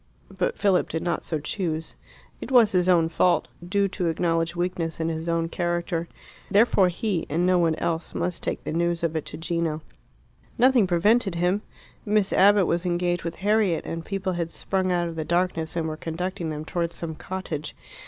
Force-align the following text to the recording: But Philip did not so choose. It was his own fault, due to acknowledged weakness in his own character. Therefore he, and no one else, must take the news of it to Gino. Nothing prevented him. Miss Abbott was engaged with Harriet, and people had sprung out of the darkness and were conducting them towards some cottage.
But 0.35 0.57
Philip 0.57 0.89
did 0.89 1.03
not 1.03 1.23
so 1.23 1.39
choose. 1.39 1.95
It 2.41 2.49
was 2.49 2.71
his 2.71 2.89
own 2.89 3.07
fault, 3.07 3.49
due 3.63 3.87
to 3.89 4.07
acknowledged 4.07 4.55
weakness 4.55 4.99
in 4.99 5.09
his 5.09 5.29
own 5.29 5.47
character. 5.47 6.07
Therefore 6.49 6.89
he, 6.89 7.27
and 7.29 7.45
no 7.45 7.59
one 7.59 7.75
else, 7.75 8.15
must 8.15 8.41
take 8.41 8.63
the 8.63 8.71
news 8.73 9.03
of 9.03 9.15
it 9.15 9.25
to 9.27 9.37
Gino. 9.37 9.83
Nothing 10.57 10.87
prevented 10.87 11.35
him. 11.35 11.61
Miss 12.03 12.33
Abbott 12.33 12.65
was 12.65 12.83
engaged 12.83 13.23
with 13.23 13.35
Harriet, 13.45 13.85
and 13.85 14.03
people 14.03 14.33
had 14.33 14.49
sprung 14.49 14.91
out 14.91 15.07
of 15.07 15.15
the 15.15 15.23
darkness 15.23 15.75
and 15.75 15.87
were 15.87 15.97
conducting 15.97 16.49
them 16.49 16.65
towards 16.65 16.95
some 16.95 17.13
cottage. 17.13 17.75